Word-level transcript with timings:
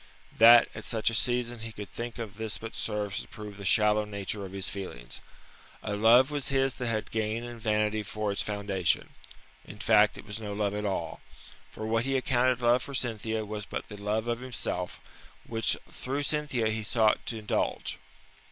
That 0.39 0.67
at 0.73 0.83
such 0.85 1.11
a 1.11 1.13
season 1.13 1.59
he 1.59 1.71
could 1.71 1.91
think 1.91 2.17
of 2.17 2.37
this 2.37 2.57
but 2.57 2.75
serves 2.75 3.21
to 3.21 3.27
prove 3.27 3.57
the 3.57 3.63
shallow 3.65 4.03
nature 4.03 4.43
of 4.43 4.51
his 4.51 4.67
feelings. 4.67 5.21
A 5.83 5.95
love 5.95 6.31
was 6.31 6.47
his 6.47 6.73
that 6.73 6.87
had 6.87 7.11
gain 7.11 7.43
and 7.43 7.61
vanity 7.61 8.01
for 8.01 8.31
its 8.31 8.41
foundation 8.41 9.09
in 9.63 9.77
fact, 9.77 10.17
it 10.17 10.25
was 10.25 10.39
no 10.41 10.53
love 10.53 10.73
at 10.73 10.85
all. 10.85 11.21
For 11.69 11.85
what 11.85 12.05
he 12.05 12.17
accounted 12.17 12.61
love 12.61 12.81
for 12.81 12.95
Cynthia 12.95 13.45
was 13.45 13.63
but 13.65 13.89
the 13.89 13.95
love 13.95 14.25
of 14.27 14.39
himself, 14.39 14.99
which 15.45 15.77
through 15.91 16.23
Cynthia 16.23 16.69
he 16.71 16.81
sought 16.81 17.23
to 17.27 17.37
indulge. 17.37 17.99